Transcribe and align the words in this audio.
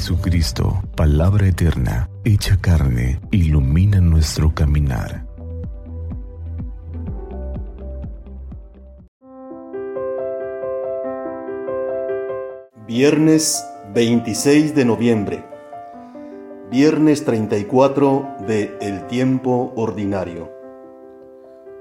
Jesucristo, 0.00 0.82
palabra 0.96 1.46
eterna, 1.46 2.08
hecha 2.24 2.56
carne, 2.58 3.20
ilumina 3.30 4.00
nuestro 4.00 4.54
caminar. 4.54 5.26
Viernes 12.88 13.62
26 13.92 14.74
de 14.74 14.86
noviembre. 14.86 15.44
Viernes 16.70 17.26
34 17.26 18.36
de 18.46 18.78
El 18.80 19.06
tiempo 19.06 19.74
ordinario. 19.76 20.50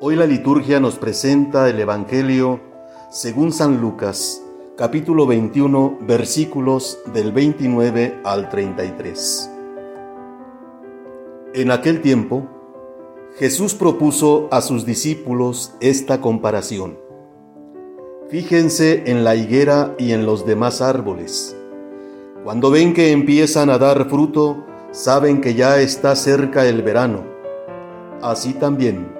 Hoy 0.00 0.16
la 0.16 0.24
liturgia 0.24 0.80
nos 0.80 0.96
presenta 0.96 1.68
el 1.68 1.78
Evangelio 1.80 2.62
según 3.10 3.52
San 3.52 3.78
Lucas, 3.78 4.40
capítulo 4.76 5.26
21, 5.26 6.00
versículos 6.02 6.98
del 7.14 7.32
29 7.32 8.20
al 8.24 8.50
33. 8.50 9.50
En 11.54 11.70
aquel 11.70 12.02
tiempo, 12.02 12.46
Jesús 13.38 13.74
propuso 13.74 14.48
a 14.50 14.60
sus 14.60 14.84
discípulos 14.84 15.72
esta 15.80 16.20
comparación. 16.20 16.98
Fíjense 18.28 19.04
en 19.06 19.24
la 19.24 19.34
higuera 19.34 19.94
y 19.98 20.12
en 20.12 20.26
los 20.26 20.44
demás 20.44 20.82
árboles. 20.82 21.56
Cuando 22.44 22.70
ven 22.70 22.92
que 22.92 23.12
empiezan 23.12 23.70
a 23.70 23.78
dar 23.78 24.10
fruto, 24.10 24.62
saben 24.90 25.40
que 25.40 25.54
ya 25.54 25.80
está 25.80 26.14
cerca 26.14 26.66
el 26.66 26.82
verano. 26.82 27.24
Así 28.20 28.52
también, 28.52 29.10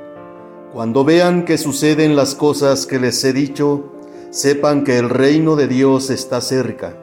cuando 0.74 1.02
vean 1.02 1.46
que 1.46 1.56
suceden 1.56 2.14
las 2.14 2.34
cosas 2.34 2.84
que 2.84 2.98
les 3.00 3.24
he 3.24 3.32
dicho, 3.32 3.95
sepan 4.36 4.84
que 4.84 4.98
el 4.98 5.08
reino 5.08 5.56
de 5.56 5.66
Dios 5.66 6.10
está 6.10 6.42
cerca. 6.42 6.94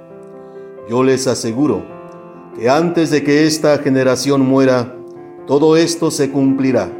Yo 0.88 1.04
les 1.04 1.26
aseguro 1.26 1.84
que 2.56 2.70
antes 2.70 3.10
de 3.10 3.24
que 3.24 3.48
esta 3.48 3.80
generación 3.80 4.42
muera, 4.42 4.96
todo 5.48 5.76
esto 5.76 6.12
se 6.12 6.30
cumplirá. 6.30 6.92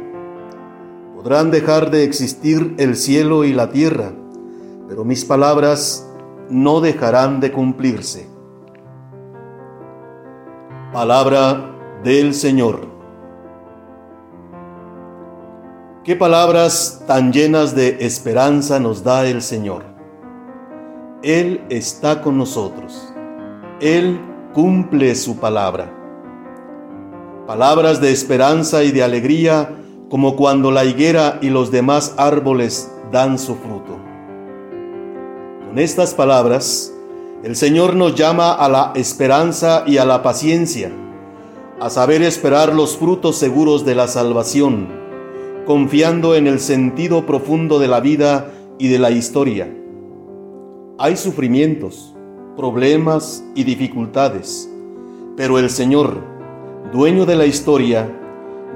Podrán 1.14 1.52
dejar 1.52 1.92
de 1.92 2.02
existir 2.02 2.74
el 2.78 2.96
cielo 2.96 3.44
y 3.44 3.52
la 3.52 3.70
tierra, 3.70 4.10
pero 4.88 5.04
mis 5.04 5.24
palabras 5.24 6.04
no 6.50 6.80
dejarán 6.80 7.38
de 7.38 7.52
cumplirse. 7.52 8.26
Palabra 10.92 11.76
del 12.02 12.34
Señor. 12.34 12.88
Qué 16.02 16.16
palabras 16.16 17.04
tan 17.06 17.32
llenas 17.32 17.76
de 17.76 17.98
esperanza 18.00 18.80
nos 18.80 19.04
da 19.04 19.28
el 19.28 19.40
Señor. 19.40 19.93
Él 21.24 21.62
está 21.70 22.20
con 22.20 22.36
nosotros. 22.36 23.10
Él 23.80 24.20
cumple 24.52 25.14
su 25.14 25.38
palabra. 25.38 25.90
Palabras 27.46 28.02
de 28.02 28.12
esperanza 28.12 28.84
y 28.84 28.92
de 28.92 29.02
alegría 29.02 29.70
como 30.10 30.36
cuando 30.36 30.70
la 30.70 30.84
higuera 30.84 31.38
y 31.40 31.48
los 31.48 31.70
demás 31.70 32.14
árboles 32.18 32.92
dan 33.10 33.38
su 33.38 33.54
fruto. 33.54 33.96
Con 35.66 35.78
estas 35.78 36.12
palabras, 36.12 36.92
el 37.42 37.56
Señor 37.56 37.96
nos 37.96 38.14
llama 38.14 38.52
a 38.52 38.68
la 38.68 38.92
esperanza 38.94 39.84
y 39.86 39.96
a 39.96 40.04
la 40.04 40.22
paciencia, 40.22 40.92
a 41.80 41.88
saber 41.88 42.20
esperar 42.20 42.74
los 42.74 42.98
frutos 42.98 43.38
seguros 43.38 43.86
de 43.86 43.94
la 43.94 44.08
salvación, 44.08 44.88
confiando 45.64 46.34
en 46.34 46.46
el 46.46 46.60
sentido 46.60 47.24
profundo 47.24 47.78
de 47.78 47.88
la 47.88 48.00
vida 48.00 48.52
y 48.78 48.88
de 48.88 48.98
la 48.98 49.10
historia. 49.10 49.83
Hay 50.96 51.16
sufrimientos, 51.16 52.14
problemas 52.56 53.42
y 53.56 53.64
dificultades, 53.64 54.70
pero 55.36 55.58
el 55.58 55.68
Señor, 55.68 56.22
dueño 56.92 57.26
de 57.26 57.34
la 57.34 57.46
historia, 57.46 58.16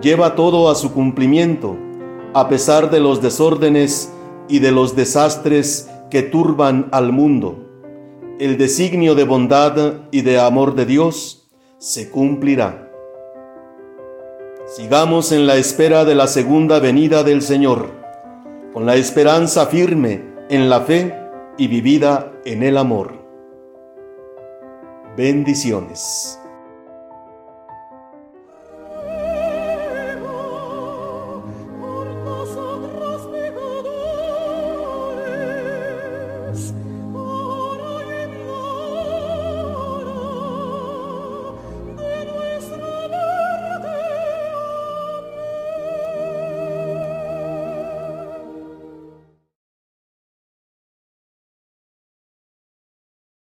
lleva 0.03 0.35
todo 0.35 0.69
a 0.69 0.75
su 0.75 0.93
cumplimiento, 0.93 1.77
a 2.35 2.49
pesar 2.49 2.91
de 2.91 2.99
los 2.99 3.23
desórdenes 3.23 4.13
y 4.49 4.59
de 4.59 4.73
los 4.73 4.97
desastres 4.97 5.89
que 6.11 6.23
turban 6.23 6.89
al 6.91 7.13
mundo. 7.13 7.65
El 8.41 8.59
designio 8.59 9.15
de 9.15 9.23
bondad 9.23 9.93
y 10.11 10.23
de 10.23 10.41
amor 10.41 10.75
de 10.75 10.87
Dios 10.87 11.49
se 11.79 12.11
cumplirá. 12.11 12.91
Sigamos 14.67 15.31
en 15.31 15.47
la 15.47 15.55
espera 15.55 16.05
de 16.05 16.17
la 16.17 16.27
segunda 16.27 16.81
venida 16.81 17.23
del 17.23 17.43
Señor, 17.43 17.91
con 18.75 18.87
la 18.87 18.97
esperanza 18.97 19.67
firme 19.67 20.25
en 20.51 20.69
la 20.69 20.81
fe 20.81 21.28
y 21.59 21.67
vivida 21.67 22.33
en 22.45 22.63
el 22.63 22.79
amor. 22.79 23.13
Bendiciones. 25.17 26.38